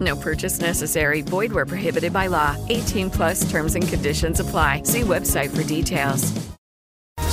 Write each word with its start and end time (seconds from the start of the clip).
No 0.00 0.16
purchase 0.16 0.60
necessary. 0.60 1.22
Void 1.22 1.52
where 1.52 1.66
prohibited 1.66 2.12
by 2.12 2.28
law. 2.28 2.56
18 2.68 3.10
plus 3.10 3.50
terms 3.50 3.74
and 3.74 3.88
conditions 3.88 4.40
apply. 4.40 4.82
See 4.84 5.00
website 5.00 5.48
for 5.50 5.64
details. 5.64 6.34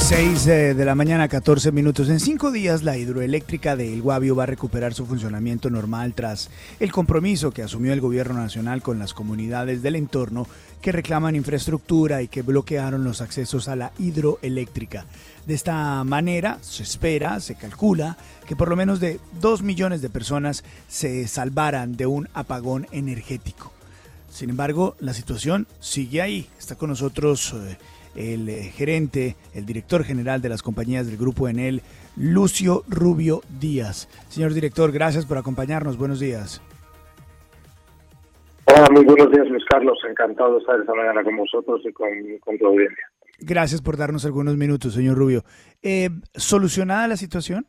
6 0.05 0.46
eh, 0.46 0.76
de 0.76 0.86
la 0.86 0.94
mañana, 0.94 1.28
14 1.28 1.72
minutos. 1.72 2.10
En 2.10 2.20
cinco 2.20 2.52
días, 2.52 2.84
la 2.84 2.96
hidroeléctrica 2.96 3.76
de 3.76 3.91
El 3.91 4.04
Guavio 4.04 4.36
va 4.36 4.43
a 4.43 4.46
recuperar 4.46 4.93
su 4.93 5.08
funcionamiento 5.08 5.71
normal 5.71 6.13
tras 6.13 6.52
el 6.80 6.91
compromiso 6.91 7.49
que 7.49 7.63
asumió 7.63 7.91
el 7.91 8.02
gobierno 8.02 8.36
nacional 8.36 8.84
con 8.84 8.99
las 8.99 9.16
comunidades 9.16 9.82
del 9.82 9.96
entorno 9.96 10.46
que 10.80 10.91
reclaman 10.91 11.36
infraestructura 11.36 12.21
y 12.21 12.27
que 12.27 12.43
bloquearon 12.43 13.04
los 13.04 13.21
accesos 13.21 13.68
a 13.68 13.76
la 13.76 13.93
hidroeléctrica. 13.98 15.05
De 15.46 15.54
esta 15.54 16.04
manera, 16.04 16.57
se 16.62 16.82
espera, 16.82 17.40
se 17.40 17.55
calcula, 17.55 18.18
que 18.48 18.55
por 18.55 18.68
lo 18.68 18.76
menos 18.76 18.99
de 18.99 19.20
2 19.41 19.62
millones 19.62 20.02
de 20.02 20.10
personas 20.10 20.63
se 20.87 21.27
salvaran 21.27 21.96
de 21.96 22.07
un 22.07 22.27
apagón 22.34 22.87
energético. 22.91 23.71
Sin 24.27 24.49
embargo, 24.49 24.96
la 24.99 25.13
situación 25.13 25.68
sigue 25.79 26.21
ahí. 26.21 26.48
Está 26.57 26.76
con 26.76 26.90
nosotros 26.90 27.54
eh, 27.54 27.77
el 28.15 28.49
eh, 28.49 28.63
gerente, 28.63 29.35
el 29.54 29.65
director 29.65 30.04
general 30.04 30.41
de 30.41 30.49
las 30.49 30.63
compañías 30.63 31.05
del 31.05 31.18
grupo 31.18 31.48
Enel, 31.48 31.82
Lucio 32.18 32.84
Rubio 32.90 33.41
Díaz. 33.59 34.09
Señor 34.30 34.54
director, 34.54 34.91
gracias 34.91 35.26
por 35.26 35.37
acompañarnos. 35.37 35.98
Buenos 35.98 36.20
días. 36.20 36.62
Hola, 38.65 38.87
muy 38.91 39.05
buenos 39.05 39.32
días, 39.32 39.48
Luis 39.48 39.63
Carlos. 39.70 39.98
Encantado 40.09 40.54
de 40.55 40.59
estar 40.59 40.80
esta 40.80 40.93
mañana 40.96 41.24
con 41.24 41.37
vosotros 41.37 41.82
y 41.85 41.93
con, 41.93 42.09
con 42.41 42.57
tu 42.57 42.65
audiencia. 42.65 43.07
Gracias 43.40 43.82
por 43.82 43.98
darnos 43.98 44.26
algunos 44.26 44.58
minutos, 44.58 44.94
señor 44.94 45.18
Rubio. 45.18 45.44
Eh, 45.82 46.10
¿Solucionada 46.34 47.08
la 47.08 47.18
situación? 47.18 47.66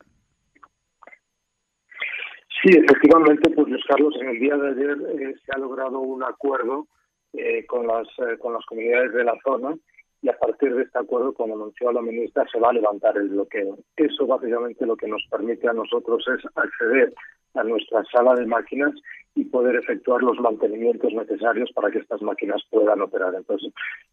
Sí, 2.63 2.77
efectivamente, 2.77 3.51
pues 3.51 3.69
Luis 3.69 3.85
Carlos, 3.87 4.15
en 4.21 4.29
el 4.29 4.41
día 4.41 4.57
de 4.57 4.71
ayer 4.71 4.97
eh, 5.21 5.35
se 5.45 5.53
ha 5.55 5.59
logrado 5.59 6.01
un 6.01 6.25
acuerdo 6.25 6.89
eh, 7.33 7.67
con 7.67 7.87
las 7.87 8.09
eh, 8.19 8.39
con 8.39 8.55
las 8.55 8.65
comunidades 8.65 9.13
de 9.13 9.25
la 9.25 9.35
zona 9.45 9.77
y 10.23 10.29
a 10.29 10.39
partir 10.39 10.75
de 10.75 10.83
este 10.83 10.99
acuerdo, 10.99 11.33
como 11.35 11.55
anunció 11.55 11.93
la 11.93 12.03
ministra, 12.03 12.45
se 12.51 12.59
va 12.59 12.71
a 12.71 12.73
levantar 12.73 13.17
el 13.17 13.29
bloqueo. 13.29 13.79
Eso 13.97 14.27
básicamente 14.27 14.87
lo 14.87 14.97
que 14.97 15.09
nos 15.09 15.23
permite 15.31 15.69
a 15.69 15.73
nosotros 15.73 16.25
es 16.37 16.45
acceder 16.55 17.15
a 17.55 17.63
nuestra 17.65 18.03
sala 18.13 18.35
de 18.35 18.47
máquinas 18.47 18.93
y 19.35 19.45
poder 19.45 19.77
efectuar 19.77 20.23
los 20.23 20.39
mantenimientos 20.41 21.13
necesarios 21.13 21.71
para 21.75 21.91
que 21.91 21.99
estas 21.99 22.23
máquinas 22.23 22.63
puedan 22.71 23.01
operar. 23.03 23.35
Entonces, 23.35 23.73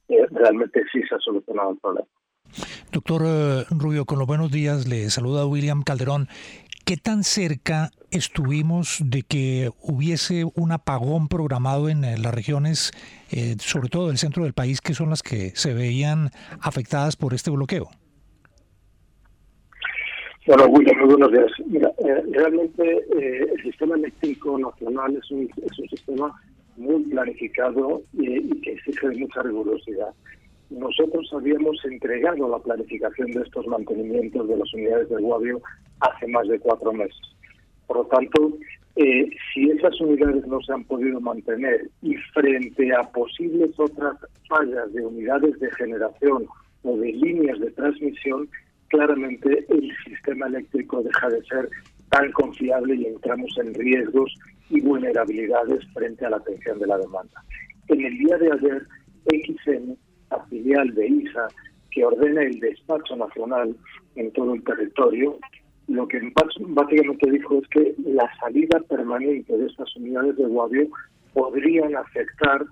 eh, 0.09 0.25
realmente 0.31 0.83
sí 0.91 1.01
se 1.07 1.15
ha 1.15 1.19
solucionado 1.19 1.71
el 1.71 1.77
problema. 1.77 2.07
Doctor 2.91 3.23
eh, 3.25 3.63
Rubio, 3.71 4.05
con 4.05 4.19
los 4.19 4.27
buenos 4.27 4.51
días, 4.51 4.87
le 4.87 5.09
saluda 5.09 5.47
William 5.47 5.81
Calderón. 5.81 6.27
¿Qué 6.85 6.97
tan 6.97 7.23
cerca 7.23 7.91
estuvimos 8.11 8.99
de 9.05 9.23
que 9.23 9.69
hubiese 9.81 10.45
un 10.55 10.71
apagón 10.71 11.27
programado 11.27 11.89
en 11.89 12.03
eh, 12.03 12.17
las 12.17 12.33
regiones, 12.33 12.91
sobre 13.59 13.89
todo 13.89 14.09
del 14.09 14.17
centro 14.17 14.43
del 14.43 14.53
país, 14.53 14.81
que 14.81 14.93
son 14.93 15.09
las 15.09 15.23
que 15.23 15.51
se 15.55 15.73
veían 15.73 16.29
afectadas 16.61 17.15
por 17.15 17.33
este 17.33 17.49
bloqueo? 17.49 17.89
Bueno, 20.45 20.65
William, 20.65 20.97
muy 20.99 21.15
buenos 21.15 21.31
días. 21.31 21.51
Mira, 21.67 21.89
eh, 21.99 22.21
realmente 22.31 22.83
eh, 22.83 23.47
el 23.55 23.63
sistema 23.63 23.95
eléctrico 23.95 24.59
nacional 24.59 25.15
es 25.15 25.31
un, 25.31 25.49
es 25.65 25.79
un 25.79 25.87
sistema 25.87 26.41
muy 26.75 27.01
planificado 27.03 28.01
y, 28.11 28.59
que 28.59 28.73
exige 28.73 29.09
mucha 29.11 29.41
rigurosidad. 29.41 30.09
Nosotros 30.69 31.29
habíamos 31.31 31.77
entregado 31.85 32.49
la 32.49 32.59
planificación 32.59 33.31
de 33.31 33.41
estos 33.41 33.65
mantenimientos 33.67 34.49
de 34.49 34.57
las 34.57 34.73
unidades 34.73 35.09
del 35.09 35.21
Guavio 35.21 35.61
hace 36.03 36.27
más 36.27 36.47
de 36.47 36.59
cuatro 36.59 36.93
meses. 36.93 37.21
Por 37.87 37.97
lo 37.97 38.05
tanto, 38.05 38.53
eh, 38.95 39.29
si 39.53 39.69
esas 39.71 39.99
unidades 39.99 40.45
no 40.45 40.61
se 40.61 40.73
han 40.73 40.83
podido 40.83 41.19
mantener 41.19 41.89
y 42.01 42.15
frente 42.33 42.93
a 42.93 43.01
posibles 43.11 43.71
otras 43.77 44.17
fallas 44.47 44.93
de 44.93 45.05
unidades 45.05 45.59
de 45.59 45.71
generación 45.71 46.45
o 46.83 46.97
de 46.97 47.11
líneas 47.13 47.59
de 47.59 47.71
transmisión, 47.71 48.47
claramente 48.89 49.65
el 49.69 49.91
sistema 50.05 50.47
eléctrico 50.47 51.01
deja 51.01 51.29
de 51.29 51.43
ser 51.45 51.69
tan 52.09 52.31
confiable 52.33 52.95
y 52.95 53.07
entramos 53.07 53.51
en 53.57 53.73
riesgos 53.73 54.31
y 54.69 54.79
vulnerabilidades 54.81 55.83
frente 55.93 56.25
a 56.25 56.29
la 56.29 56.37
atención 56.37 56.77
de 56.77 56.87
la 56.87 56.97
demanda. 56.99 57.43
En 57.87 58.05
el 58.05 58.17
día 58.17 58.37
de 58.37 58.51
ayer, 58.51 58.87
XN, 59.25 59.97
la 60.29 60.43
filial 60.45 60.93
de 60.93 61.07
ISA, 61.07 61.47
que 61.89 62.05
ordena 62.05 62.43
el 62.43 62.59
despacho 62.59 63.15
nacional 63.15 63.75
en 64.15 64.31
todo 64.33 64.53
el 64.53 64.63
territorio, 64.63 65.37
lo 65.87 66.07
que 66.07 66.19
básicamente 66.67 67.29
dijo 67.29 67.59
es 67.59 67.67
que 67.69 67.95
la 68.05 68.29
salida 68.39 68.79
permanente 68.89 69.57
de 69.57 69.67
estas 69.67 69.95
unidades 69.95 70.37
de 70.37 70.45
Guavio 70.45 70.87
podrían 71.33 71.95
afectar 71.95 72.65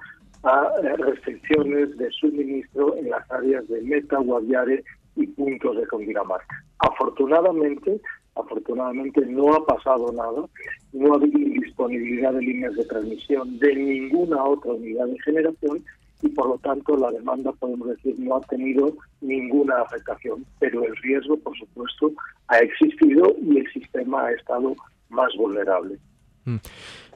a 0.44 0.72
restricciones 0.98 1.98
de 1.98 2.10
suministro 2.12 2.96
en 2.96 3.10
las 3.10 3.30
áreas 3.32 3.68
de 3.68 3.82
Meta, 3.82 4.18
Guaviare 4.18 4.84
y 5.16 5.28
puntos 5.28 5.78
de 5.78 5.88
Cundinamarca. 5.88 6.64
Afortunadamente, 6.80 8.00
afortunadamente 8.36 9.26
no 9.26 9.54
ha 9.54 9.66
pasado 9.66 10.12
nada, 10.14 10.48
no 10.94 11.14
ha 11.14 11.18
habido 11.18 11.38
disponibilidad 11.62 12.34
de 12.34 12.42
líneas 12.42 12.76
de 12.76 12.86
transmisión 12.86 13.60
de 13.60 13.76
ninguna 13.76 14.44
otra 14.44 14.72
unidad 14.72 15.08
de 15.08 15.20
generación 15.20 15.84
y 16.22 16.30
por 16.30 16.48
lo 16.48 16.58
tanto 16.60 16.98
la 16.98 17.12
demanda, 17.12 17.52
podemos 17.54 17.90
decir, 17.90 18.16
no 18.20 18.38
ha 18.38 18.42
tenido 18.42 18.96
ninguna 19.22 19.82
afectación, 19.82 20.46
pero 20.60 20.84
el 20.86 20.96
riesgo, 20.98 21.38
por 21.38 21.58
supuesto, 21.58 22.12
ha 22.48 22.60
existido 22.60 23.36
y 23.42 23.58
el 23.58 23.72
sistema 23.72 24.26
ha 24.26 24.32
estado 24.32 24.76
más 25.10 25.30
vulnerable. 25.38 25.98
Mm. 26.46 26.58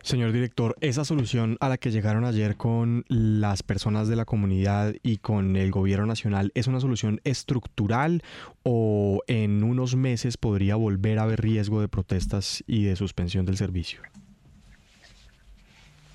Señor 0.05 0.31
director, 0.33 0.75
esa 0.81 1.03
solución 1.03 1.57
a 1.61 1.67
la 1.67 1.77
que 1.77 1.89
llegaron 1.89 2.25
ayer 2.25 2.57
con 2.57 3.05
las 3.07 3.63
personas 3.63 4.07
de 4.07 4.15
la 4.15 4.25
comunidad 4.25 4.93
y 5.01 5.17
con 5.17 5.55
el 5.55 5.71
gobierno 5.71 6.05
nacional, 6.05 6.51
¿es 6.53 6.67
una 6.67 6.79
solución 6.79 7.21
estructural 7.23 8.21
o 8.61 9.23
en 9.25 9.63
unos 9.63 9.95
meses 9.95 10.37
podría 10.37 10.75
volver 10.75 11.17
a 11.17 11.23
haber 11.23 11.41
riesgo 11.41 11.81
de 11.81 11.87
protestas 11.87 12.63
y 12.67 12.83
de 12.83 12.95
suspensión 12.95 13.47
del 13.47 13.57
servicio? 13.57 14.01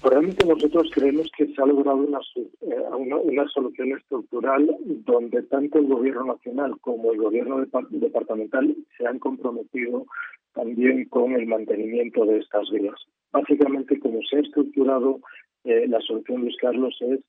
Realmente 0.03 0.47
nosotros 0.47 0.91
creemos 0.95 1.31
que 1.37 1.47
se 1.47 1.63
ha 1.63 1.67
logrado 1.67 1.99
una, 1.99 2.21
eh, 2.63 3.25
una, 3.25 3.47
solución 3.49 3.93
estructural 3.93 4.75
donde 5.05 5.43
tanto 5.43 5.79
el 5.79 5.89
gobierno 5.89 6.25
nacional 6.25 6.75
como 6.81 7.13
el 7.13 7.19
gobierno 7.19 7.65
departamental 7.91 8.75
se 8.97 9.07
han 9.07 9.19
comprometido 9.19 10.07
también 10.55 11.05
con 11.11 11.33
el 11.33 11.47
mantenimiento 11.47 12.25
de 12.25 12.39
estas 12.39 12.71
vías. 12.71 12.97
Básicamente, 13.31 14.01
como 14.01 14.21
se 14.23 14.37
ha 14.37 14.41
estructurado 14.41 15.21
eh, 15.65 15.87
la 15.87 16.01
solución, 16.01 16.43
Luis 16.43 16.57
Carlos, 16.61 16.97
es 17.01 17.21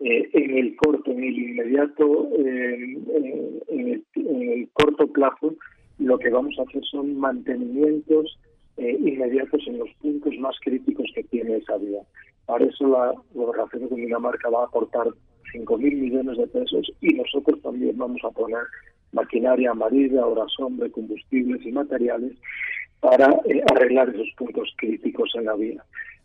eh, 0.00 0.28
en 0.32 0.58
el 0.58 0.76
corto, 0.76 1.10
en 1.12 1.24
el 1.24 1.38
inmediato, 1.38 2.28
en, 2.36 3.62
el, 3.68 4.68
corto 4.72 5.06
plazo, 5.12 5.54
lo 5.98 6.18
que 6.18 6.28
vamos 6.28 6.58
a 6.58 6.62
hacer 6.62 6.84
son 6.84 7.18
mantenimientos 7.18 8.38
eh, 8.76 8.96
inmediatos 9.00 9.62
en 9.66 9.78
los 9.78 9.90
puntos 10.00 10.34
más 10.38 10.56
críticos 10.60 11.06
que 11.14 11.24
tiene 11.24 11.56
esa 11.56 11.76
vía. 11.78 12.00
Para 12.46 12.64
eso 12.64 12.88
la 12.88 13.14
gobernación 13.34 13.82
de 13.82 13.88
Cundinamarca 13.88 14.50
va 14.50 14.62
a 14.62 14.66
aportar 14.66 15.08
5.000 15.52 15.78
millones 15.78 16.38
de 16.38 16.46
pesos 16.46 16.90
y 17.00 17.14
nosotros 17.14 17.60
también 17.62 17.96
vamos 17.96 18.20
a 18.24 18.30
poner 18.30 18.60
maquinaria 19.12 19.70
amarilla, 19.70 20.26
horas 20.26 20.52
hombre, 20.58 20.90
combustibles 20.90 21.64
y 21.64 21.72
materiales 21.72 22.32
para 23.00 23.30
eh, 23.46 23.62
arreglar 23.72 24.10
esos 24.10 24.28
puntos 24.36 24.72
críticos 24.76 25.30
en 25.34 25.44
la 25.46 25.54
vía. 25.54 25.82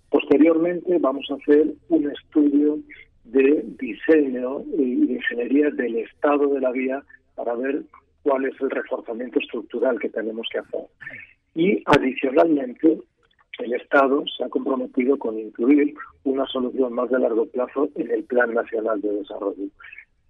Posteriormente 0.09 0.97
vamos 1.00 1.25
a 1.30 1.36
hacer 1.36 1.74
un 1.89 2.12
estudio 2.12 2.80
de 3.24 3.63
diseño 3.80 4.62
y 4.77 5.06
de 5.06 5.13
ingeniería 5.13 5.69
del 5.69 5.97
estado 5.97 6.54
de 6.54 6.59
la 6.59 6.71
vía 6.71 7.04
para 7.36 7.56
ver 7.56 7.83
cuál 8.24 8.45
es 8.45 8.59
el 8.59 8.69
reforzamiento 8.69 9.39
estructural 9.39 10.00
que 10.00 10.09
tenemos 10.09 10.47
que 10.51 10.59
hacer. 10.59 10.81
Y 11.56 11.83
adicionalmente, 11.86 13.00
el 13.59 13.74
Estado 13.74 14.24
se 14.38 14.44
ha 14.44 14.50
comprometido 14.50 15.18
con 15.18 15.38
incluir 15.38 15.94
una 16.24 16.45
solución 16.48 16.94
más 16.94 17.09
de 17.09 17.19
largo 17.19 17.45
plazo 17.48 17.89
en 17.95 18.09
el 18.12 18.24
Plan 18.24 18.53
Nacional 18.53 19.01
de 19.01 19.12
Desarrollo. 19.12 19.68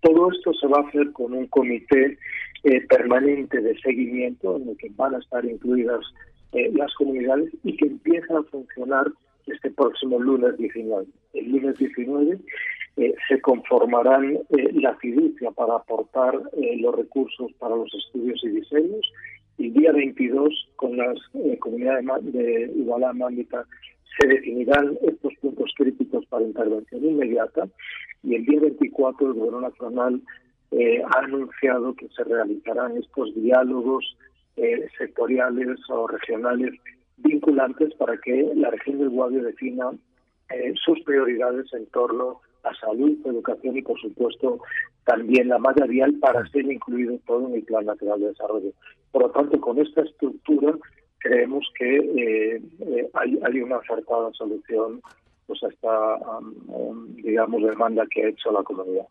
Todo 0.01 0.31
esto 0.31 0.53
se 0.53 0.68
va 0.68 0.79
a 0.79 0.88
hacer 0.88 1.12
con 1.12 1.33
un 1.33 1.47
comité 1.47 2.18
eh, 2.63 2.81
permanente 2.88 3.62
de 3.62 3.77
seguimiento 3.79 4.57
en 4.57 4.69
el 4.69 4.77
que 4.77 4.89
van 4.95 5.15
a 5.15 5.19
estar 5.19 5.45
incluidas 5.45 6.01
eh, 6.53 6.71
las 6.73 6.94
comunidades 6.95 7.51
y 7.63 7.77
que 7.77 7.85
empieza 7.85 8.38
a 8.38 8.44
funcionar 8.44 9.07
este 9.45 9.69
próximo 9.71 10.19
lunes 10.19 10.57
19. 10.57 11.06
El 11.33 11.51
lunes 11.51 11.77
19 11.77 12.39
eh, 12.97 13.15
se 13.29 13.41
conformarán 13.41 14.39
la 14.50 14.95
fiducia 14.95 15.51
para 15.51 15.75
aportar 15.75 16.33
los 16.77 16.95
recursos 16.95 17.51
para 17.53 17.75
los 17.75 17.94
estudios 17.94 18.44
y 18.44 18.50
diseños 18.50 19.12
el 19.57 19.74
día 19.74 19.92
22, 19.92 20.69
con 20.75 20.98
las 20.98 21.18
eh, 21.33 21.57
comunidades 21.59 22.06
de 22.33 22.71
igualdad 22.75 23.13
mágica, 23.13 23.65
se 24.19 24.27
definirán 24.27 24.98
estos 25.01 25.33
puntos 25.42 25.71
críticos 25.75 26.25
para 26.27 26.44
intervención 26.44 27.03
inmediata 27.03 27.68
y 28.24 28.36
el 28.36 28.45
día 28.45 28.59
24 28.59 29.27
el 29.27 29.33
Gobierno 29.33 29.62
Nacional 29.62 30.21
eh, 30.71 31.01
ha 31.03 31.19
anunciado 31.19 31.95
que 31.95 32.07
se 32.09 32.24
realizarán 32.24 32.98
estos 32.98 33.33
diálogos 33.36 34.18
eh, 34.57 34.88
sectoriales 34.98 35.80
o 35.89 36.07
regionales 36.07 36.74
vinculantes 37.18 37.94
para 37.95 38.18
que 38.18 38.51
la 38.56 38.71
región 38.71 39.00
del 39.00 39.09
Guadio 39.09 39.44
defina 39.44 39.92
sus 40.83 41.00
prioridades 41.03 41.71
en 41.74 41.86
torno 41.88 42.42
a 42.63 42.75
salud, 42.75 43.18
educación 43.25 43.77
y, 43.77 43.81
por 43.81 44.00
supuesto, 44.01 44.59
también 45.06 45.50
la 45.50 45.57
malla 45.57 45.86
vial 45.86 46.15
para 46.19 46.48
ser 46.50 46.65
incluido 46.65 47.18
todo 47.25 47.48
en 47.48 47.56
el 47.56 47.63
Plan 47.63 47.86
Nacional 47.86 48.19
de 48.19 48.27
Desarrollo. 48.27 48.71
Por 49.12 49.24
lo 49.24 49.31
tanto, 49.31 49.59
con 49.59 49.80
esta 49.80 50.01
estructura 50.01 50.75
creemos 51.19 51.65
que 51.77 51.98
eh, 51.98 52.62
eh, 52.80 53.09
hay, 53.13 53.62
una 53.62 53.77
acertada 53.77 54.31
solución 54.33 55.01
pues 55.45 55.63
a 55.63 55.68
esta, 55.68 56.18
digamos, 57.15 57.62
demanda 57.62 58.06
que 58.09 58.24
ha 58.24 58.30
hecho 58.30 58.51
la 58.51 58.63
comunidad. 58.63 59.06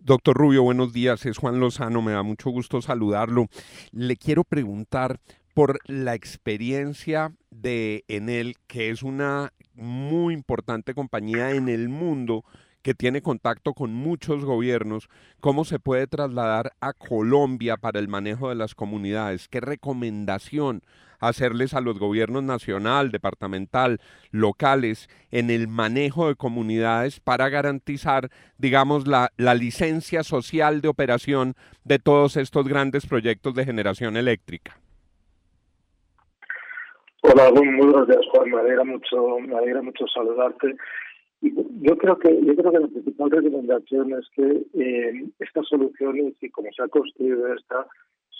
Doctor 0.00 0.36
Rubio, 0.36 0.64
buenos 0.64 0.92
días. 0.92 1.24
Es 1.26 1.38
Juan 1.38 1.60
Lozano, 1.60 2.02
me 2.02 2.12
da 2.12 2.24
mucho 2.24 2.50
gusto 2.50 2.82
saludarlo. 2.82 3.46
Le 3.92 4.16
quiero 4.16 4.42
preguntar 4.42 5.20
por 5.54 5.78
la 5.86 6.14
experiencia 6.14 7.32
de 7.50 8.04
Enel, 8.08 8.56
que 8.66 8.90
es 8.90 9.04
una 9.04 9.52
muy 9.74 10.34
importante 10.34 10.94
compañía 10.94 11.52
en 11.52 11.68
el 11.68 11.88
mundo 11.88 12.44
que 12.82 12.94
tiene 12.94 13.22
contacto 13.22 13.74
con 13.74 13.94
muchos 13.94 14.44
gobiernos, 14.44 15.08
cómo 15.40 15.64
se 15.64 15.78
puede 15.78 16.06
trasladar 16.06 16.72
a 16.80 16.92
Colombia 16.92 17.76
para 17.76 17.98
el 17.98 18.08
manejo 18.08 18.48
de 18.48 18.56
las 18.56 18.74
comunidades, 18.74 19.48
qué 19.48 19.60
recomendación 19.60 20.82
hacerles 21.22 21.72
a 21.72 21.80
los 21.80 22.00
gobiernos 22.00 22.42
nacional, 22.42 23.12
departamental, 23.12 24.00
locales 24.32 25.08
en 25.30 25.50
el 25.50 25.68
manejo 25.68 26.26
de 26.26 26.34
comunidades 26.34 27.20
para 27.20 27.48
garantizar, 27.48 28.28
digamos, 28.58 29.06
la, 29.06 29.30
la 29.36 29.54
licencia 29.54 30.24
social 30.24 30.80
de 30.80 30.88
operación 30.88 31.54
de 31.84 32.00
todos 32.00 32.36
estos 32.36 32.66
grandes 32.66 33.06
proyectos 33.06 33.54
de 33.54 33.64
generación 33.64 34.16
eléctrica. 34.16 34.78
Hola, 37.22 37.52
muy 37.52 37.86
buenos 37.86 38.08
días, 38.08 38.20
Juan. 38.32 38.50
Me 38.50 38.58
alegra 38.58 38.82
mucho, 38.82 39.38
me 39.38 39.82
mucho 39.82 40.04
saludarte. 40.12 40.74
Yo 41.42 41.98
creo 41.98 42.18
que 42.18 42.40
yo 42.44 42.54
creo 42.54 42.70
que 42.70 42.78
la 42.78 42.86
principal 42.86 43.30
recomendación 43.30 44.12
es 44.12 44.28
que 44.34 44.64
eh, 44.74 45.26
estas 45.40 45.66
soluciones 45.66 46.34
y 46.40 46.48
como 46.50 46.72
se 46.72 46.84
ha 46.84 46.88
construido 46.88 47.52
esta 47.52 47.86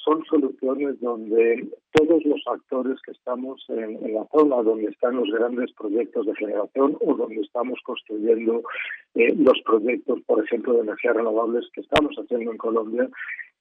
son 0.04 0.24
soluciones 0.24 1.00
donde 1.00 1.68
todos 1.92 2.24
los 2.24 2.40
actores 2.46 3.00
que 3.04 3.12
estamos 3.12 3.64
en, 3.68 4.14
la 4.14 4.26
zona 4.32 4.62
donde 4.62 4.86
están 4.86 5.16
los 5.16 5.30
grandes 5.30 5.72
proyectos 5.72 6.26
de 6.26 6.34
generación 6.36 6.96
o 7.00 7.14
donde 7.14 7.40
estamos 7.40 7.78
construyendo 7.84 8.62
eh, 9.14 9.34
los 9.36 9.60
proyectos, 9.64 10.20
por 10.26 10.44
ejemplo, 10.44 10.74
de 10.74 10.80
energías 10.80 11.16
renovables 11.16 11.68
que 11.72 11.82
estamos 11.82 12.16
haciendo 12.16 12.50
en 12.50 12.58
Colombia, 12.58 13.08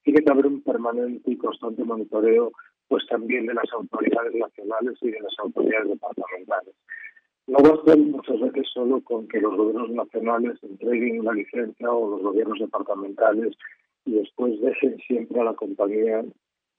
tiene 0.03 0.23
que 0.23 0.31
haber 0.31 0.47
un 0.47 0.61
permanente 0.61 1.31
y 1.31 1.37
constante 1.37 1.83
monitoreo, 1.83 2.51
pues 2.87 3.05
también 3.07 3.45
de 3.45 3.53
las 3.53 3.71
autoridades 3.73 4.33
nacionales 4.33 4.97
y 5.01 5.11
de 5.11 5.19
las 5.19 5.33
autoridades 5.39 5.89
departamentales. 5.89 6.75
No 7.47 7.57
basta 7.57 7.95
muchas 7.95 8.39
veces 8.39 8.67
solo 8.73 9.01
con 9.01 9.27
que 9.27 9.41
los 9.41 9.55
gobiernos 9.55 9.89
nacionales 9.91 10.57
entreguen 10.61 11.21
una 11.21 11.33
licencia 11.33 11.91
o 11.91 12.11
los 12.11 12.21
gobiernos 12.21 12.59
departamentales 12.59 13.55
y 14.05 14.13
después 14.13 14.59
dejen 14.61 14.97
siempre 15.07 15.39
a 15.39 15.45
la 15.45 15.53
compañía 15.53 16.23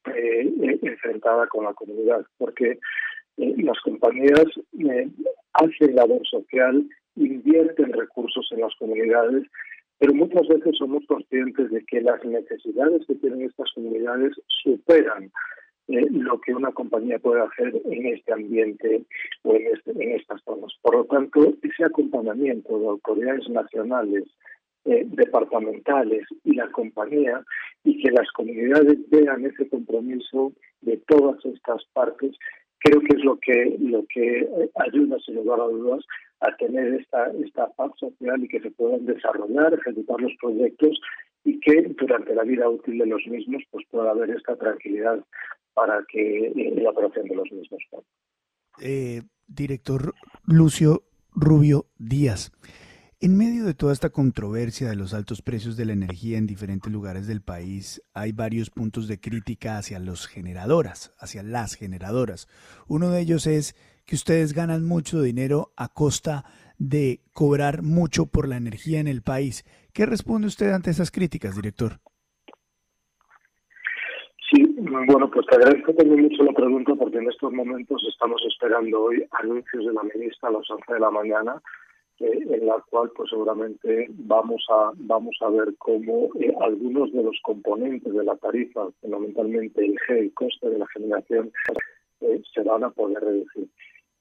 eh, 0.07 0.53
eh, 0.63 0.79
enfrentada 0.83 1.47
con 1.47 1.65
la 1.65 1.75
comunidad, 1.75 2.25
porque 2.39 2.79
eh, 3.37 3.55
las 3.59 3.79
compañías 3.81 4.47
hacen 5.53 5.95
labor 5.95 6.27
social, 6.27 6.89
invierten 7.17 7.93
recursos 7.93 8.49
en 8.53 8.61
las 8.61 8.75
comunidades, 8.77 9.45
pero 9.99 10.15
muchas 10.15 10.49
veces 10.49 10.77
somos 10.77 11.05
conscientes 11.07 11.71
de 11.71 11.85
que 11.85 12.01
las 12.01 12.25
necesidades 12.25 13.07
que 13.07 13.15
tienen 13.15 13.43
estas 13.43 13.71
comunidades 13.73 14.33
superan 14.65 15.31
eh, 15.89 16.07
lo 16.11 16.41
que 16.41 16.55
una 16.55 16.73
compañía 16.73 17.19
puede 17.19 17.43
hacer 17.43 17.81
en 17.85 18.07
este 18.07 18.33
ambiente 18.33 19.05
o 19.43 19.55
en, 19.55 19.67
este, 19.67 19.91
en 19.91 20.13
estas 20.13 20.43
zonas. 20.43 20.73
Por 20.81 20.97
lo 20.97 21.05
tanto, 21.05 21.55
ese 21.63 21.85
acompañamiento 21.85 22.79
de 22.79 22.87
autoridades 22.87 23.49
nacionales, 23.49 24.25
eh, 24.85 25.05
departamentales 25.07 26.27
y 26.43 26.55
la 26.55 26.69
compañía 26.73 27.45
y 27.85 28.03
que 28.03 28.11
las 28.11 28.29
comunidades 28.33 28.99
vean 29.11 29.47
ese 29.47 29.69
compromiso 29.69 30.53
de 30.81 30.97
todas 31.07 31.45
estas 31.45 31.85
partes 31.93 32.37
creo 32.83 33.01
que 33.01 33.17
es 33.17 33.25
lo 33.25 33.39
que 33.39 33.77
lo 33.79 34.05
que 34.13 34.41
eh, 34.41 34.71
ayuda 34.75 35.19
sin 35.25 35.37
lugar 35.37 35.61
a 35.61 35.65
dudas 35.65 36.05
a 36.41 36.57
tener 36.57 36.95
esta 36.95 37.31
esta 37.45 37.69
paz 37.77 37.93
social 37.99 38.43
y 38.43 38.49
que 38.49 38.61
se 38.61 38.71
puedan 38.73 39.07
desarrollar 39.07 39.73
ejecutar 39.75 40.21
los 40.21 40.33
proyectos 40.41 41.01
y 41.45 41.61
que 41.61 41.83
durante 41.97 42.35
la 42.35 42.43
vida 42.43 42.69
útil 42.69 42.99
de 42.99 43.07
los 43.07 43.25
mismos 43.27 43.63
pues 43.71 43.87
pueda 43.89 44.11
haber 44.11 44.31
esta 44.31 44.57
tranquilidad 44.57 45.21
para 45.75 46.05
que 46.09 46.47
eh, 46.47 46.75
la 46.77 46.91
operación 46.91 47.27
de 47.27 47.35
los 47.35 47.51
mismos. 47.53 47.83
Eh, 48.81 49.23
director 49.47 50.15
Lucio 50.45 51.05
Rubio 51.35 51.87
Díaz. 51.99 52.53
En 53.21 53.37
medio 53.37 53.65
de 53.65 53.75
toda 53.75 53.93
esta 53.93 54.11
controversia 54.11 54.89
de 54.89 54.97
los 54.97 55.15
altos 55.15 55.43
precios 55.43 55.77
de 55.77 55.85
la 55.85 55.93
energía 55.93 56.39
en 56.39 56.47
diferentes 56.49 56.91
lugares 56.91 57.29
del 57.29 57.41
país, 57.41 58.03
hay 58.15 58.33
varios 58.33 58.71
puntos 58.71 59.07
de 59.07 59.21
crítica 59.21 59.79
hacia 59.79 60.01
los 60.01 60.27
generadoras, 60.27 61.15
hacia 61.21 61.45
las 61.45 61.75
generadoras. 61.75 62.49
Uno 62.89 63.11
de 63.11 63.21
ellos 63.21 63.47
es 63.47 63.77
que 64.07 64.17
ustedes 64.17 64.55
ganan 64.55 64.85
mucho 64.85 65.23
dinero 65.23 65.73
a 65.77 65.87
costa 65.89 66.45
de 66.79 67.21
cobrar 67.33 67.83
mucho 67.83 68.27
por 68.27 68.49
la 68.49 68.57
energía 68.57 68.99
en 68.99 69.07
el 69.07 69.23
país. 69.23 69.65
¿Qué 69.93 70.05
responde 70.05 70.49
usted 70.49 70.73
ante 70.73 70.91
esas 70.91 71.13
críticas, 71.13 71.55
director? 71.55 72.01
Bueno, 74.85 75.31
pues 75.31 75.47
te 75.47 75.55
agradezco 75.55 75.95
también 75.95 76.23
mucho 76.23 76.43
la 76.43 76.53
pregunta 76.53 76.95
porque 76.97 77.19
en 77.19 77.29
estos 77.29 77.53
momentos 77.53 78.03
estamos 78.09 78.43
esperando 78.49 79.05
hoy 79.05 79.25
anuncios 79.31 79.87
de 79.87 79.93
la 79.93 80.03
ministra 80.03 80.49
a 80.49 80.53
las 80.53 80.69
11 80.69 80.95
de 80.95 80.99
la 80.99 81.11
mañana 81.11 81.63
eh, 82.19 82.47
en 82.51 82.67
la 82.67 82.83
cual 82.91 83.13
pues 83.15 83.31
seguramente 83.31 84.09
vamos 84.11 84.65
a 84.71 84.91
vamos 84.97 85.37
a 85.41 85.51
ver 85.51 85.75
cómo 85.79 86.31
eh, 86.41 86.53
algunos 86.61 87.13
de 87.13 87.23
los 87.23 87.39
componentes 87.43 88.13
de 88.13 88.25
la 88.25 88.37
tarifa, 88.37 88.89
fundamentalmente 89.01 89.85
el 89.85 89.95
G, 89.95 90.19
el 90.19 90.35
coste 90.35 90.69
de 90.69 90.79
la 90.79 90.87
generación, 90.89 91.53
eh, 92.21 92.43
se 92.53 92.63
van 92.63 92.83
a 92.83 92.91
poder 92.91 93.23
reducir. 93.23 93.69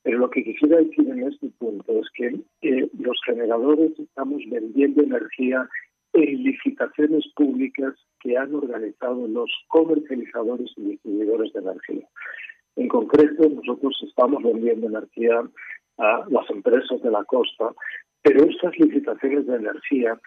Pero 0.04 0.20
lo 0.20 0.30
que 0.30 0.44
quisiera 0.44 0.78
decir 0.78 1.10
en 1.10 1.24
este 1.28 1.50
punto 1.58 1.92
es 1.92 2.08
que 2.14 2.40
los 3.00 3.20
generadores 3.26 3.98
estamos 3.98 4.42
vendiendo 4.48 5.02
energía 5.02 5.68
en 6.14 6.44
licitaciones 6.44 7.26
públicas 7.36 7.94
que 8.20 8.38
han 8.38 8.54
organizado 8.54 9.28
los 9.28 9.50
comercializadores 9.68 10.72
y 10.78 10.82
distribuidores 10.92 11.54
de 11.54 11.60
energía. 11.60 12.08
En 12.76 12.88
concreto, 12.88 13.50
nosotros 13.50 13.96
estamos 14.08 14.44
vendiendo 14.44 14.88
energía 14.88 15.42
a 15.98 16.26
las 16.30 16.50
empresas 16.50 17.02
de 17.02 17.12
la 17.12 17.24
costa, 17.26 17.74
pero 18.22 18.46
estas 18.46 18.78
licitaciones 18.80 19.48
de 19.48 19.56
energía 19.56 20.20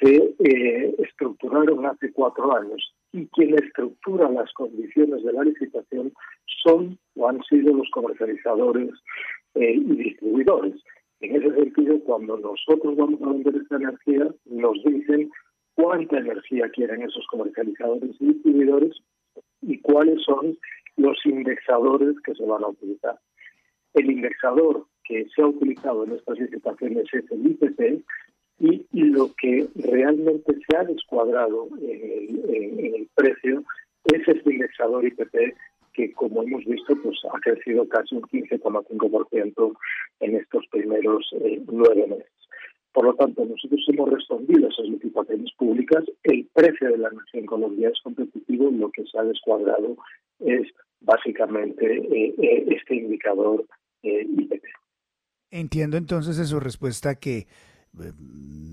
se 0.00 0.34
eh, 0.38 0.94
estructuraron 0.98 1.86
hace 1.86 2.12
cuatro 2.12 2.56
años 2.56 2.94
y 3.12 3.26
quien 3.28 3.54
estructura 3.54 4.30
las 4.30 4.52
condiciones 4.52 5.24
de 5.24 5.32
la 5.32 5.42
licitación 5.42 6.12
son 6.62 6.98
o 7.16 7.28
han 7.28 7.42
sido 7.44 7.74
los 7.74 7.90
comercializadores 7.90 8.90
eh, 9.54 9.72
y 9.74 9.96
distribuidores. 9.96 10.74
En 11.20 11.36
ese 11.36 11.52
sentido, 11.54 12.00
cuando 12.04 12.36
nosotros 12.38 12.96
vamos 12.96 13.20
a 13.22 13.32
vender 13.32 13.56
esta 13.56 13.76
energía, 13.76 14.28
nos 14.46 14.82
dicen 14.84 15.30
cuánta 15.74 16.18
energía 16.18 16.68
quieren 16.70 17.02
esos 17.02 17.26
comercializadores 17.28 18.10
y 18.20 18.26
distribuidores 18.26 18.96
y 19.62 19.80
cuáles 19.80 20.22
son 20.24 20.56
los 20.96 21.16
indexadores 21.24 22.16
que 22.24 22.34
se 22.34 22.44
van 22.44 22.62
a 22.62 22.68
utilizar. 22.68 23.18
El 23.94 24.10
indexador 24.10 24.86
que 25.04 25.26
se 25.34 25.42
ha 25.42 25.46
utilizado 25.46 26.04
en 26.04 26.12
estas 26.12 26.38
licitaciones 26.38 27.04
es 27.12 27.24
el 27.30 27.46
IPP, 27.46 28.04
Y, 28.60 28.84
lo 28.92 29.30
que 29.40 29.68
realmente 29.76 30.52
se 30.68 30.76
ha 30.76 30.82
descuadrado 30.82 31.68
en 31.80 32.94
el, 32.94 33.08
precio 33.14 33.62
es 34.04 34.26
este 34.26 34.52
indexador 34.52 35.06
IPP 35.06 35.54
que 35.98 36.12
como 36.12 36.44
hemos 36.44 36.64
visto 36.64 36.94
pues 37.02 37.18
ha 37.34 37.40
crecido 37.40 37.88
casi 37.88 38.14
un 38.14 38.22
15,5% 38.22 39.76
en 40.20 40.36
estos 40.36 40.64
primeros 40.70 41.28
eh, 41.32 41.60
nueve 41.66 42.06
meses. 42.06 42.32
Por 42.92 43.04
lo 43.04 43.14
tanto, 43.14 43.44
nosotros 43.44 43.80
hemos 43.88 44.10
respondido 44.10 44.66
a 44.66 44.70
esas 44.70 44.86
licitaciones 44.86 45.52
públicas. 45.56 46.04
El 46.22 46.48
precio 46.54 46.90
de 46.90 46.98
la 46.98 47.10
nación 47.10 47.46
Colombia 47.46 47.88
es 47.88 48.00
competitivo 48.02 48.70
lo 48.70 48.90
que 48.90 49.04
se 49.06 49.18
ha 49.18 49.24
descuadrado 49.24 49.96
es 50.38 50.68
básicamente 51.00 51.84
eh, 51.84 52.34
eh, 52.40 52.66
este 52.70 52.94
indicador 52.94 53.64
IPP. 54.02 54.64
Entiendo 55.50 55.96
entonces 55.96 56.36
de 56.36 56.44
su 56.44 56.60
respuesta 56.60 57.16
que 57.16 57.48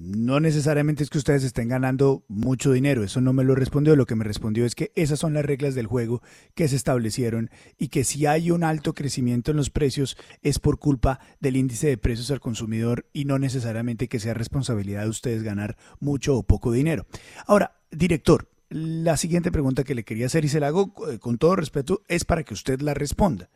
no 0.06 0.40
necesariamente 0.40 1.04
es 1.04 1.10
que 1.10 1.18
ustedes 1.18 1.44
estén 1.44 1.68
ganando 1.68 2.24
mucho 2.28 2.72
dinero, 2.72 3.04
eso 3.04 3.22
no 3.22 3.34
me 3.34 3.44
lo 3.44 3.56
respondió, 3.56 3.96
lo 3.96 4.06
que 4.06 4.16
me 4.16 4.24
respondió 4.24 4.66
es 4.66 4.76
que 4.76 4.92
esas 4.96 5.20
son 5.20 5.34
las 5.34 5.46
reglas 5.46 5.76
del 5.76 5.88
juego 5.88 6.22
que 6.54 6.68
se 6.68 6.76
establecieron 6.76 7.50
y 7.78 7.88
que 7.88 8.04
si 8.04 8.26
hay 8.26 8.52
un 8.52 8.64
alto 8.64 8.94
crecimiento 8.94 9.52
en 9.52 9.58
los 9.58 9.70
precios 9.70 10.18
es 10.42 10.60
por 10.60 10.80
culpa 10.80 11.20
del 11.40 11.58
índice 11.58 11.88
de 11.88 11.98
precios 11.98 12.32
al 12.32 12.40
consumidor 12.40 13.08
y 13.14 13.26
no 13.26 13.40
necesariamente 13.40 14.08
que 14.08 14.20
sea 14.20 14.34
responsabilidad 14.34 15.04
de 15.04 15.10
ustedes 15.10 15.44
ganar 15.44 15.76
mucho 16.00 16.36
o 16.38 16.44
poco 16.44 16.72
dinero. 16.72 17.08
Ahora, 17.48 17.80
director, 17.92 18.48
la 18.70 19.16
siguiente 19.18 19.52
pregunta 19.52 19.84
que 19.84 19.96
le 19.96 20.04
quería 20.04 20.26
hacer 20.26 20.46
y 20.46 20.50
se 20.50 20.60
la 20.60 20.68
hago 20.68 20.94
eh, 21.10 21.20
con 21.20 21.38
todo 21.38 21.56
respeto 21.56 22.02
es 22.08 22.26
para 22.26 22.44
que 22.44 22.54
usted 22.54 22.82
la 22.82 22.94
responda. 22.94 23.50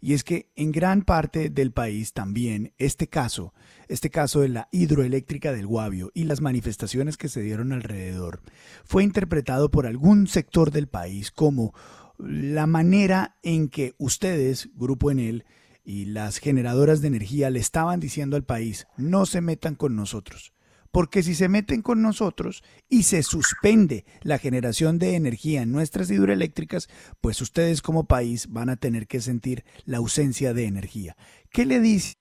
Y 0.00 0.12
es 0.12 0.24
que 0.24 0.50
en 0.56 0.72
gran 0.72 1.02
parte 1.02 1.50
del 1.50 1.72
país 1.72 2.12
también 2.12 2.72
este 2.76 3.08
caso, 3.08 3.54
este 3.88 4.10
caso 4.10 4.40
de 4.40 4.48
la 4.48 4.68
hidroeléctrica 4.72 5.52
del 5.52 5.66
Guavio 5.66 6.10
y 6.14 6.24
las 6.24 6.40
manifestaciones 6.40 7.16
que 7.16 7.28
se 7.28 7.42
dieron 7.42 7.72
alrededor, 7.72 8.40
fue 8.84 9.04
interpretado 9.04 9.70
por 9.70 9.86
algún 9.86 10.26
sector 10.26 10.70
del 10.70 10.88
país 10.88 11.30
como 11.30 11.72
la 12.18 12.66
manera 12.66 13.36
en 13.42 13.68
que 13.68 13.94
ustedes, 13.98 14.70
Grupo 14.74 15.10
Enel, 15.10 15.44
y 15.84 16.06
las 16.06 16.38
generadoras 16.38 17.00
de 17.00 17.08
energía 17.08 17.48
le 17.50 17.60
estaban 17.60 18.00
diciendo 18.00 18.36
al 18.36 18.42
país, 18.42 18.88
no 18.96 19.24
se 19.24 19.40
metan 19.40 19.76
con 19.76 19.94
nosotros 19.94 20.55
porque 20.92 21.22
si 21.22 21.34
se 21.34 21.48
meten 21.48 21.82
con 21.82 22.02
nosotros 22.02 22.62
y 22.88 23.02
se 23.02 23.22
suspende 23.22 24.04
la 24.22 24.38
generación 24.38 24.98
de 24.98 25.16
energía 25.16 25.62
en 25.62 25.72
nuestras 25.72 26.10
hidroeléctricas, 26.10 26.88
pues 27.20 27.40
ustedes 27.40 27.82
como 27.82 28.06
país 28.06 28.52
van 28.52 28.68
a 28.68 28.76
tener 28.76 29.06
que 29.06 29.20
sentir 29.20 29.64
la 29.84 29.98
ausencia 29.98 30.54
de 30.54 30.66
energía. 30.66 31.16
¿Qué 31.50 31.66
le 31.66 31.80
dice 31.80 32.14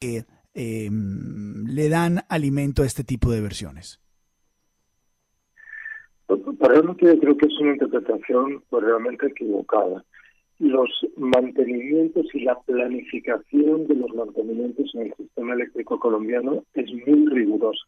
que 0.00 0.24
em, 0.54 1.66
le 1.66 1.88
dan 1.88 2.20
alimento 2.28 2.82
a 2.82 2.86
este 2.86 3.04
tipo 3.04 3.30
de 3.30 3.40
versiones? 3.40 4.00
Realmente 6.58 7.06
yo 7.06 7.18
creo 7.20 7.36
que 7.36 7.46
es 7.46 7.58
una 7.60 7.72
interpretación 7.72 8.62
pues, 8.68 8.84
realmente 8.84 9.26
equivocada 9.26 10.04
los 10.58 10.88
mantenimientos 11.16 12.26
y 12.34 12.40
la 12.40 12.58
planificación 12.60 13.86
de 13.86 13.94
los 13.94 14.14
mantenimientos 14.14 14.94
en 14.94 15.02
el 15.02 15.14
sistema 15.14 15.54
eléctrico 15.54 15.98
colombiano 15.98 16.64
es 16.74 16.90
muy 17.06 17.26
rigurosa. 17.28 17.84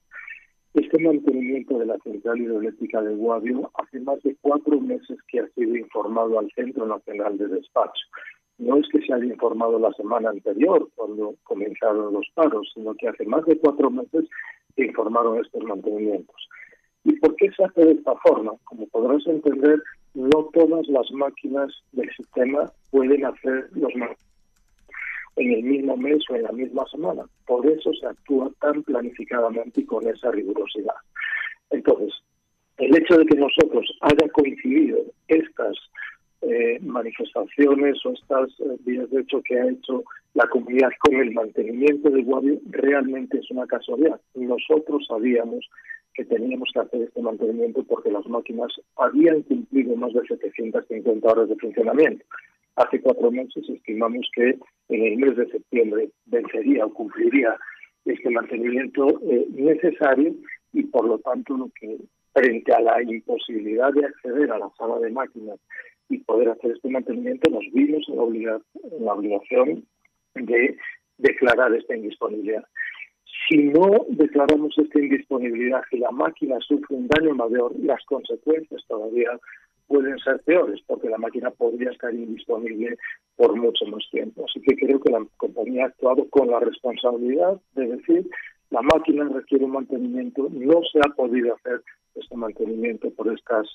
Este 0.74 0.98
mantenimiento 0.98 1.78
de 1.78 1.86
la 1.86 1.98
central 1.98 2.38
hidroeléctrica 2.38 3.00
de 3.00 3.14
Guavio 3.14 3.70
hace 3.74 4.00
más 4.00 4.22
de 4.22 4.36
cuatro 4.40 4.80
meses 4.80 5.18
que 5.28 5.40
ha 5.40 5.48
sido 5.48 5.76
informado 5.76 6.38
al 6.38 6.50
Centro 6.54 6.86
Nacional 6.86 7.38
de 7.38 7.48
Despacho. 7.48 8.04
No 8.58 8.76
es 8.76 8.86
que 8.88 9.00
se 9.00 9.14
haya 9.14 9.24
informado 9.24 9.78
la 9.78 9.92
semana 9.92 10.30
anterior, 10.30 10.88
cuando 10.94 11.36
comenzaron 11.44 12.12
los 12.12 12.26
paros, 12.34 12.70
sino 12.74 12.94
que 12.94 13.08
hace 13.08 13.24
más 13.24 13.44
de 13.46 13.56
cuatro 13.58 13.90
meses 13.90 14.26
que 14.76 14.86
informaron 14.86 15.38
estos 15.38 15.62
mantenimientos. 15.64 16.48
¿Y 17.04 17.12
por 17.18 17.34
qué 17.36 17.50
se 17.52 17.64
hace 17.64 17.84
de 17.84 17.92
esta 17.92 18.14
forma? 18.16 18.52
Como 18.64 18.86
podrás 18.88 19.26
entender, 19.26 19.82
no 20.18 20.50
todas 20.52 20.88
las 20.88 21.08
máquinas 21.12 21.72
del 21.92 22.10
sistema 22.10 22.72
pueden 22.90 23.24
hacer 23.24 23.68
los 23.72 23.92
en 25.36 25.52
el 25.52 25.62
mismo 25.62 25.96
mes 25.96 26.18
o 26.28 26.34
en 26.34 26.42
la 26.42 26.50
misma 26.50 26.84
semana. 26.90 27.22
Por 27.46 27.64
eso 27.64 27.92
se 27.92 28.04
actúa 28.04 28.50
tan 28.60 28.82
planificadamente 28.82 29.80
y 29.80 29.86
con 29.86 30.04
esa 30.08 30.32
rigurosidad. 30.32 30.96
Entonces, 31.70 32.12
el 32.78 32.96
hecho 32.96 33.16
de 33.16 33.26
que 33.26 33.36
nosotros 33.36 33.86
haya 34.00 34.28
coincidido 34.32 34.98
estas 35.28 35.76
eh, 36.42 36.80
manifestaciones 36.82 38.04
o 38.04 38.10
estas 38.10 38.48
eh, 38.58 38.76
vías 38.80 39.08
de 39.10 39.20
hecho 39.20 39.40
que 39.42 39.60
ha 39.60 39.70
hecho 39.70 40.02
la 40.34 40.48
comunidad 40.48 40.90
con 41.00 41.14
el 41.14 41.32
mantenimiento 41.32 42.10
del 42.10 42.24
Guadio 42.24 42.58
realmente 42.70 43.38
es 43.38 43.48
una 43.52 43.66
casualidad. 43.68 44.20
Nosotros 44.34 45.06
sabíamos 45.06 45.68
que 46.18 46.24
teníamos 46.24 46.68
que 46.74 46.80
hacer 46.80 47.02
este 47.02 47.22
mantenimiento 47.22 47.84
porque 47.84 48.10
las 48.10 48.26
máquinas 48.26 48.72
habían 48.96 49.42
cumplido 49.42 49.94
más 49.94 50.12
de 50.12 50.20
750 50.26 51.28
horas 51.28 51.48
de 51.48 51.54
funcionamiento. 51.54 52.24
Hace 52.74 53.00
cuatro 53.00 53.30
meses 53.30 53.64
estimamos 53.68 54.28
que 54.34 54.58
en 54.88 55.06
el 55.06 55.16
mes 55.16 55.36
de 55.36 55.46
septiembre 55.46 56.10
vencería 56.26 56.86
o 56.86 56.92
cumpliría 56.92 57.56
este 58.04 58.30
mantenimiento 58.30 59.06
eh, 59.30 59.46
necesario 59.50 60.34
y 60.72 60.82
por 60.86 61.06
lo 61.06 61.20
tanto 61.20 61.56
lo 61.56 61.70
que 61.80 61.98
frente 62.32 62.72
a 62.74 62.80
la 62.80 63.00
imposibilidad 63.00 63.92
de 63.92 64.06
acceder 64.06 64.50
a 64.50 64.58
la 64.58 64.70
sala 64.76 64.98
de 64.98 65.10
máquinas 65.10 65.60
y 66.08 66.18
poder 66.18 66.48
hacer 66.48 66.72
este 66.72 66.90
mantenimiento 66.90 67.48
nos 67.48 67.64
vimos 67.72 68.04
en 68.08 68.16
la, 68.16 68.60
en 68.90 69.04
la 69.04 69.12
obligación 69.12 69.84
de 70.34 70.76
declarar 71.16 71.72
esta 71.74 71.94
indisponibilidad. 71.94 72.64
Si 73.48 73.56
no 73.56 74.04
declaramos 74.08 74.76
esta 74.76 75.00
indisponibilidad, 75.00 75.82
y 75.90 75.98
la 75.98 76.10
máquina 76.10 76.58
sufre 76.60 76.96
un 76.96 77.08
daño 77.08 77.34
mayor, 77.34 77.72
las 77.80 78.04
consecuencias 78.04 78.82
todavía 78.86 79.30
pueden 79.86 80.18
ser 80.18 80.40
peores, 80.40 80.80
porque 80.86 81.08
la 81.08 81.16
máquina 81.16 81.50
podría 81.50 81.90
estar 81.90 82.12
indisponible 82.12 82.98
por 83.36 83.56
mucho 83.56 83.86
más 83.86 84.04
tiempo. 84.10 84.44
Así 84.44 84.60
que 84.60 84.76
creo 84.76 85.00
que 85.00 85.10
la 85.10 85.24
compañía 85.38 85.84
ha 85.84 85.88
actuado 85.88 86.28
con 86.28 86.50
la 86.50 86.60
responsabilidad 86.60 87.58
de 87.74 87.86
decir 87.96 88.28
la 88.70 88.82
máquina 88.82 89.24
requiere 89.24 89.64
un 89.64 89.72
mantenimiento, 89.72 90.48
no 90.50 90.82
se 90.92 90.98
ha 90.98 91.14
podido 91.14 91.54
hacer 91.54 91.82
este 92.14 92.36
mantenimiento 92.36 93.10
por 93.12 93.32
estas 93.32 93.66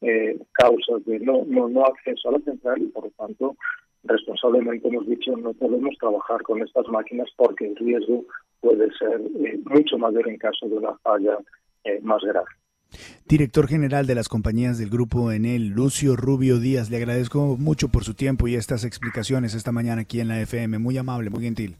eh, 0.00 0.36
causas 0.52 1.04
de 1.04 1.20
no, 1.20 1.44
no, 1.46 1.68
no 1.68 1.84
acceso 1.84 2.28
a 2.28 2.32
la 2.32 2.40
central 2.40 2.82
y 2.82 2.86
por 2.86 3.04
lo 3.04 3.10
tanto 3.10 3.56
responsablemente 4.02 4.88
hemos 4.88 5.06
dicho 5.06 5.36
no 5.36 5.52
podemos 5.52 5.96
trabajar 5.98 6.42
con 6.42 6.60
estas 6.60 6.88
máquinas 6.88 7.28
porque 7.36 7.68
el 7.68 7.76
riesgo 7.76 8.24
puede 8.62 8.88
ser 8.98 9.20
eh, 9.44 9.60
mucho 9.66 9.98
mayor 9.98 10.26
en 10.28 10.38
caso 10.38 10.66
de 10.66 10.76
una 10.76 10.96
falla 11.02 11.36
eh, 11.84 12.00
más 12.02 12.22
grave. 12.22 12.46
Director 13.26 13.66
general 13.68 14.06
de 14.06 14.14
las 14.14 14.28
compañías 14.28 14.78
del 14.78 14.90
grupo 14.90 15.32
Enel, 15.32 15.68
Lucio 15.68 16.16
Rubio 16.16 16.58
Díaz, 16.58 16.90
le 16.90 16.98
agradezco 16.98 17.56
mucho 17.58 17.88
por 17.88 18.04
su 18.04 18.14
tiempo 18.14 18.48
y 18.48 18.54
estas 18.54 18.84
explicaciones 18.84 19.54
esta 19.54 19.72
mañana 19.72 20.02
aquí 20.02 20.20
en 20.20 20.28
la 20.28 20.40
FM. 20.40 20.78
Muy 20.78 20.96
amable, 20.98 21.30
muy 21.30 21.42
gentil. 21.42 21.76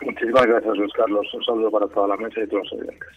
Muchísimas 0.00 0.46
gracias, 0.46 0.76
Luis 0.76 0.92
Carlos. 0.94 1.26
Un 1.34 1.44
saludo 1.44 1.70
para 1.70 1.86
toda 1.88 2.08
la 2.08 2.16
mesa 2.16 2.40
y 2.42 2.48
todos 2.48 2.64
los 2.64 2.80
oyentes. 2.80 3.08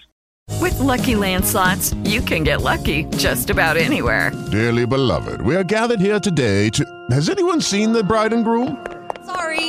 With 0.62 0.78
lucky 0.80 1.16
landslots, 1.16 1.96
you 2.04 2.22
can 2.22 2.44
get 2.44 2.62
lucky 2.62 3.06
just 3.18 3.50
about 3.50 3.78
anywhere. 3.78 4.32
Dearly 4.52 4.86
beloved, 4.86 5.42
we 5.42 5.56
are 5.56 5.64
gathered 5.64 6.02
here 6.02 6.20
today 6.20 6.70
to. 6.72 6.84
Has 7.12 7.30
anyone 7.30 7.62
seen 7.62 7.94
the 7.94 8.04
bride 8.04 8.34
and 8.34 8.44
groom? 8.44 8.78
Sorry, 9.26 9.69